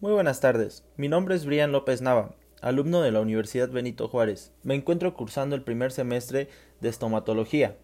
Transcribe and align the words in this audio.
Muy 0.00 0.12
buenas 0.12 0.40
tardes. 0.40 0.84
Mi 0.96 1.08
nombre 1.08 1.36
es 1.36 1.46
Brian 1.46 1.70
López 1.70 2.02
Nava, 2.02 2.34
alumno 2.60 3.00
de 3.00 3.12
la 3.12 3.20
Universidad 3.20 3.70
Benito 3.70 4.08
Juárez. 4.08 4.52
Me 4.64 4.74
encuentro 4.74 5.14
cursando 5.14 5.54
el 5.54 5.62
primer 5.62 5.92
semestre 5.92 6.48
de 6.80 6.88
estomatología. 6.88 7.76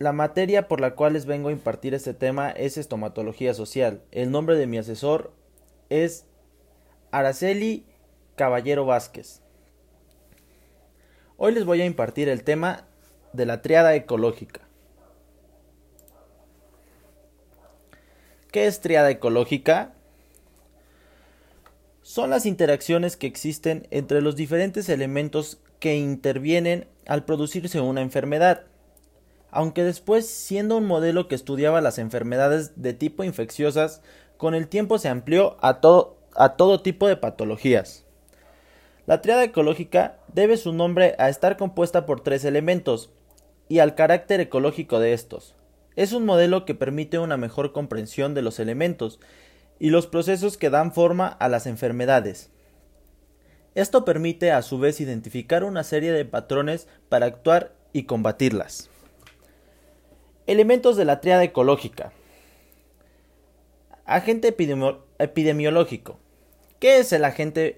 La 0.00 0.12
materia 0.12 0.66
por 0.66 0.80
la 0.80 0.96
cual 0.96 1.12
les 1.12 1.26
vengo 1.26 1.48
a 1.48 1.52
impartir 1.52 1.94
este 1.94 2.12
tema 2.12 2.50
es 2.50 2.76
estomatología 2.76 3.54
social. 3.54 4.02
El 4.10 4.32
nombre 4.32 4.56
de 4.56 4.66
mi 4.66 4.78
asesor 4.78 5.32
es 5.90 6.26
Araceli 7.12 7.86
Caballero 8.34 8.84
Vázquez. 8.84 9.42
Hoy 11.36 11.54
les 11.54 11.64
voy 11.64 11.80
a 11.82 11.86
impartir 11.86 12.28
el 12.28 12.42
tema 12.42 12.88
de 13.32 13.46
la 13.46 13.62
triada 13.62 13.94
ecológica. 13.94 14.67
¿Qué 18.58 18.66
es 18.66 18.80
triada 18.80 19.08
ecológica? 19.08 19.92
Son 22.02 22.28
las 22.28 22.44
interacciones 22.44 23.16
que 23.16 23.28
existen 23.28 23.86
entre 23.92 24.20
los 24.20 24.34
diferentes 24.34 24.88
elementos 24.88 25.60
que 25.78 25.96
intervienen 25.96 26.88
al 27.06 27.24
producirse 27.24 27.80
una 27.80 28.00
enfermedad. 28.00 28.62
Aunque 29.52 29.84
después, 29.84 30.28
siendo 30.28 30.76
un 30.76 30.86
modelo 30.86 31.28
que 31.28 31.36
estudiaba 31.36 31.80
las 31.80 31.98
enfermedades 31.98 32.82
de 32.82 32.94
tipo 32.94 33.22
infecciosas, 33.22 34.02
con 34.36 34.56
el 34.56 34.66
tiempo 34.66 34.98
se 34.98 35.08
amplió 35.08 35.56
a 35.60 35.80
todo, 35.80 36.18
a 36.34 36.56
todo 36.56 36.82
tipo 36.82 37.06
de 37.06 37.16
patologías. 37.16 38.06
La 39.06 39.20
triada 39.20 39.44
ecológica 39.44 40.18
debe 40.34 40.56
su 40.56 40.72
nombre 40.72 41.14
a 41.20 41.28
estar 41.28 41.56
compuesta 41.56 42.06
por 42.06 42.22
tres 42.22 42.44
elementos 42.44 43.12
y 43.68 43.78
al 43.78 43.94
carácter 43.94 44.40
ecológico 44.40 44.98
de 44.98 45.12
estos. 45.12 45.54
Es 45.98 46.12
un 46.12 46.24
modelo 46.24 46.64
que 46.64 46.76
permite 46.76 47.18
una 47.18 47.36
mejor 47.36 47.72
comprensión 47.72 48.32
de 48.32 48.40
los 48.40 48.60
elementos 48.60 49.18
y 49.80 49.90
los 49.90 50.06
procesos 50.06 50.56
que 50.56 50.70
dan 50.70 50.92
forma 50.92 51.26
a 51.26 51.48
las 51.48 51.66
enfermedades. 51.66 52.50
Esto 53.74 54.04
permite 54.04 54.52
a 54.52 54.62
su 54.62 54.78
vez 54.78 55.00
identificar 55.00 55.64
una 55.64 55.82
serie 55.82 56.12
de 56.12 56.24
patrones 56.24 56.86
para 57.08 57.26
actuar 57.26 57.72
y 57.92 58.04
combatirlas. 58.04 58.88
Elementos 60.46 60.96
de 60.96 61.04
la 61.04 61.20
triada 61.20 61.42
ecológica. 61.42 62.12
Agente 64.04 64.54
epidemiológico. 65.18 66.20
¿Qué 66.78 67.00
es 67.00 67.12
el 67.12 67.24
agente 67.24 67.74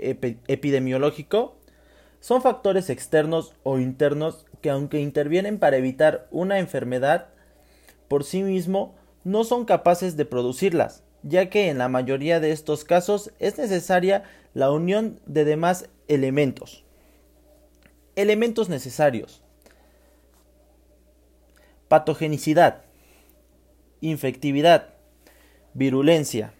epidemiológico? 0.46 1.56
Son 2.20 2.42
factores 2.42 2.90
externos 2.90 3.54
o 3.62 3.78
internos 3.78 4.44
que 4.60 4.68
aunque 4.68 5.00
intervienen 5.00 5.58
para 5.58 5.78
evitar 5.78 6.28
una 6.30 6.58
enfermedad, 6.58 7.28
por 8.10 8.24
sí 8.24 8.42
mismo 8.42 8.96
no 9.22 9.44
son 9.44 9.64
capaces 9.64 10.16
de 10.16 10.24
producirlas, 10.24 11.04
ya 11.22 11.48
que 11.48 11.68
en 11.68 11.78
la 11.78 11.88
mayoría 11.88 12.40
de 12.40 12.50
estos 12.50 12.82
casos 12.82 13.30
es 13.38 13.56
necesaria 13.56 14.24
la 14.52 14.72
unión 14.72 15.20
de 15.26 15.44
demás 15.44 15.88
elementos. 16.08 16.82
Elementos 18.16 18.68
necesarios. 18.68 19.44
Patogenicidad, 21.86 22.82
infectividad, 24.00 24.88
virulencia, 25.72 26.52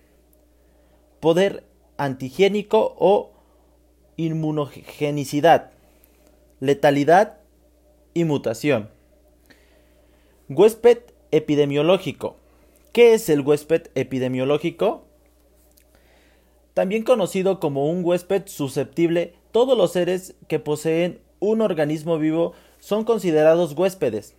poder 1.18 1.64
antigénico 1.96 2.94
o 2.96 3.32
inmunogenicidad, 4.16 5.72
letalidad 6.60 7.38
y 8.14 8.22
mutación. 8.22 8.88
Huésped 10.48 11.10
epidemiológico. 11.30 12.36
¿Qué 12.92 13.14
es 13.14 13.28
el 13.28 13.40
huésped 13.40 13.88
epidemiológico? 13.94 15.04
También 16.74 17.02
conocido 17.02 17.60
como 17.60 17.90
un 17.90 18.04
huésped 18.04 18.44
susceptible, 18.46 19.34
todos 19.52 19.76
los 19.76 19.92
seres 19.92 20.34
que 20.48 20.58
poseen 20.58 21.20
un 21.40 21.60
organismo 21.60 22.18
vivo 22.18 22.52
son 22.78 23.04
considerados 23.04 23.72
huéspedes. 23.72 24.34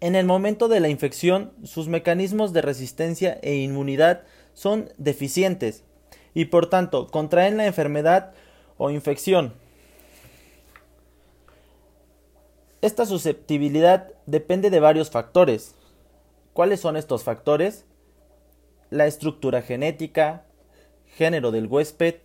En 0.00 0.14
el 0.14 0.26
momento 0.26 0.68
de 0.68 0.80
la 0.80 0.88
infección, 0.88 1.52
sus 1.64 1.88
mecanismos 1.88 2.52
de 2.52 2.62
resistencia 2.62 3.38
e 3.42 3.56
inmunidad 3.56 4.22
son 4.54 4.90
deficientes 4.96 5.82
y 6.34 6.46
por 6.46 6.70
tanto 6.70 7.08
contraen 7.08 7.56
la 7.56 7.66
enfermedad 7.66 8.32
o 8.76 8.90
infección. 8.90 9.54
Esta 12.80 13.06
susceptibilidad 13.06 14.12
depende 14.26 14.70
de 14.70 14.78
varios 14.78 15.10
factores, 15.10 15.74
¿Cuáles 16.58 16.80
son 16.80 16.96
estos 16.96 17.22
factores? 17.22 17.84
La 18.90 19.06
estructura 19.06 19.62
genética, 19.62 20.44
género 21.06 21.52
del 21.52 21.68
huésped, 21.68 22.16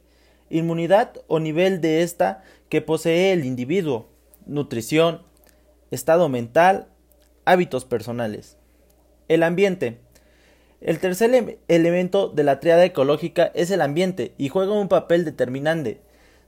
inmunidad 0.49 1.21
o 1.27 1.39
nivel 1.39 1.81
de 1.81 2.01
esta 2.01 2.43
que 2.67 2.81
posee 2.81 3.31
el 3.31 3.45
individuo, 3.45 4.09
nutrición, 4.47 5.21
estado 5.91 6.29
mental, 6.29 6.87
hábitos 7.45 7.85
personales. 7.85 8.57
El 9.27 9.43
ambiente. 9.43 9.99
El 10.81 10.97
tercer 10.97 11.59
elemento 11.67 12.27
de 12.27 12.43
la 12.43 12.59
triada 12.59 12.85
ecológica 12.85 13.51
es 13.53 13.69
el 13.69 13.81
ambiente 13.81 14.33
y 14.39 14.49
juega 14.49 14.73
un 14.73 14.87
papel 14.87 15.25
determinante, 15.25 16.01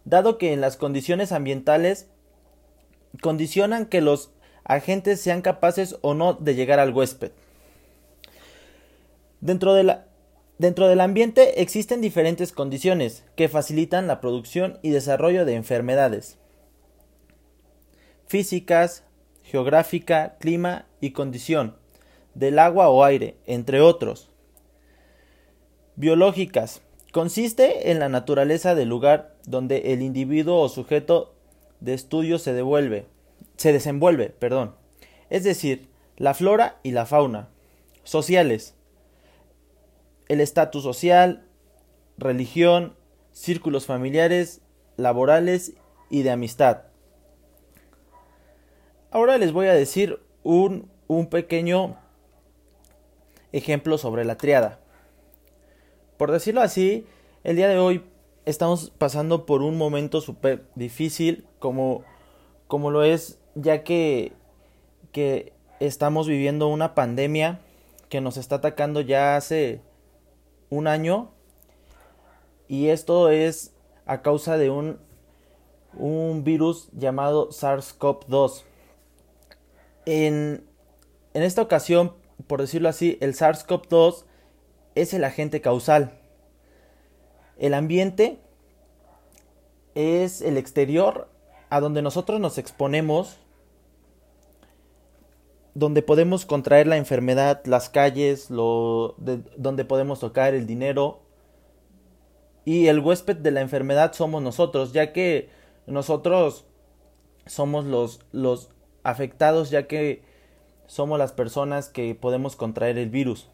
dado 0.05 0.39
que 0.39 0.53
en 0.53 0.59
las 0.59 0.75
condiciones 0.75 1.31
ambientales 1.31 2.07
condicionan 3.21 3.85
que 3.85 4.01
los 4.01 4.31
agentes 4.63 5.21
sean 5.21 5.43
capaces 5.43 5.97
o 6.01 6.15
no 6.15 6.33
de 6.33 6.55
llegar 6.55 6.79
al 6.79 6.91
huésped. 6.91 7.31
Dentro, 9.45 9.75
dentro 10.57 10.87
del 10.87 10.99
ambiente 10.99 11.61
existen 11.61 12.01
diferentes 12.01 12.51
condiciones 12.51 13.23
que 13.35 13.47
facilitan 13.47 14.07
la 14.07 14.19
producción 14.19 14.79
y 14.81 14.89
desarrollo 14.89 15.45
de 15.45 15.53
enfermedades 15.53 16.39
físicas, 18.25 19.03
geográfica, 19.43 20.35
clima 20.39 20.87
y 20.99 21.11
condición 21.11 21.75
del 22.33 22.57
agua 22.57 22.89
o 22.89 23.03
aire, 23.03 23.35
entre 23.45 23.81
otros. 23.81 24.31
Biológicas. 25.95 26.81
Consiste 27.11 27.91
en 27.91 27.99
la 27.99 28.09
naturaleza 28.09 28.73
del 28.73 28.89
lugar 28.89 29.35
donde 29.45 29.93
el 29.93 30.01
individuo 30.01 30.59
o 30.59 30.69
sujeto 30.69 31.35
de 31.81 31.93
estudio 31.93 32.39
se 32.39 32.53
devuelve, 32.53 33.05
se 33.57 33.73
desenvuelve, 33.73 34.31
perdón. 34.31 34.73
Es 35.29 35.43
decir, 35.43 35.87
la 36.17 36.33
flora 36.33 36.79
y 36.81 36.93
la 36.93 37.05
fauna. 37.05 37.49
Sociales 38.03 38.74
el 40.27 40.41
estatus 40.41 40.83
social, 40.83 41.45
religión, 42.17 42.95
círculos 43.31 43.85
familiares, 43.85 44.61
laborales 44.97 45.73
y 46.09 46.23
de 46.23 46.31
amistad. 46.31 46.83
Ahora 49.11 49.37
les 49.37 49.51
voy 49.51 49.67
a 49.67 49.73
decir 49.73 50.19
un, 50.43 50.89
un 51.07 51.27
pequeño 51.27 51.97
ejemplo 53.51 53.97
sobre 53.97 54.25
la 54.25 54.37
triada. 54.37 54.79
Por 56.17 56.31
decirlo 56.31 56.61
así, 56.61 57.05
el 57.43 57.55
día 57.55 57.67
de 57.67 57.77
hoy 57.77 58.03
estamos 58.45 58.91
pasando 58.97 59.45
por 59.45 59.61
un 59.61 59.77
momento 59.77 60.21
súper 60.21 60.65
difícil 60.75 61.45
como, 61.59 62.03
como 62.67 62.91
lo 62.91 63.03
es 63.03 63.39
ya 63.55 63.83
que, 63.83 64.33
que 65.11 65.53
estamos 65.79 66.27
viviendo 66.27 66.67
una 66.67 66.95
pandemia 66.95 67.59
que 68.09 68.21
nos 68.21 68.37
está 68.37 68.55
atacando 68.55 69.01
ya 69.01 69.35
hace 69.35 69.81
un 70.69 70.87
año 70.87 71.31
y 72.67 72.87
esto 72.89 73.29
es 73.29 73.73
a 74.05 74.21
causa 74.21 74.57
de 74.57 74.69
un, 74.69 74.99
un 75.93 76.43
virus 76.43 76.89
llamado 76.93 77.49
SARS-CoV-2. 77.49 78.63
En, 80.05 80.63
en 81.33 81.43
esta 81.43 81.61
ocasión, 81.61 82.13
por 82.47 82.61
decirlo 82.61 82.89
así, 82.89 83.17
el 83.21 83.33
SARS-CoV-2 83.35 84.25
es 84.95 85.13
el 85.13 85.23
agente 85.23 85.61
causal. 85.61 86.19
El 87.57 87.73
ambiente 87.73 88.39
es 89.93 90.41
el 90.41 90.57
exterior 90.57 91.29
a 91.69 91.79
donde 91.79 92.01
nosotros 92.01 92.39
nos 92.39 92.57
exponemos 92.57 93.39
donde 95.75 96.01
podemos 96.01 96.45
contraer 96.45 96.87
la 96.87 96.97
enfermedad, 96.97 97.61
las 97.65 97.89
calles, 97.89 98.47
donde 98.47 99.85
podemos 99.85 100.21
tocar 100.21 100.55
el 100.55 100.65
dinero. 100.65 101.21
Y 102.63 102.87
el 102.87 102.99
huésped 102.99 103.35
de 103.35 103.51
la 103.51 103.61
enfermedad 103.61 104.13
somos 104.13 104.41
nosotros, 104.41 104.93
ya 104.93 105.13
que 105.13 105.49
nosotros 105.85 106.65
somos 107.45 107.85
los, 107.85 108.21
los 108.31 108.69
afectados, 109.03 109.69
ya 109.69 109.85
que 109.85 110.23
somos 110.87 111.19
las 111.19 111.33
personas 111.33 111.89
que 111.89 112.15
podemos 112.15 112.55
contraer 112.55 112.97
el 112.97 113.09
virus. 113.09 113.49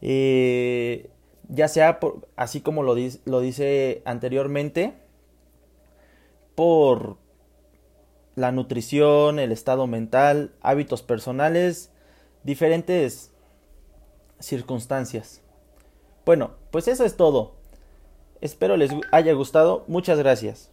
Eh, 0.00 1.10
ya 1.48 1.68
sea 1.68 2.00
por, 2.00 2.26
así 2.36 2.62
como 2.62 2.82
lo, 2.82 2.96
lo 3.26 3.40
dice 3.40 4.00
anteriormente, 4.06 4.94
por 6.54 7.18
la 8.40 8.52
nutrición, 8.52 9.38
el 9.38 9.52
estado 9.52 9.86
mental, 9.86 10.52
hábitos 10.62 11.02
personales, 11.02 11.90
diferentes 12.42 13.30
circunstancias. 14.38 15.42
Bueno, 16.24 16.52
pues 16.70 16.88
eso 16.88 17.04
es 17.04 17.16
todo. 17.16 17.54
Espero 18.40 18.78
les 18.78 18.90
haya 19.12 19.34
gustado. 19.34 19.84
Muchas 19.88 20.18
gracias. 20.18 20.70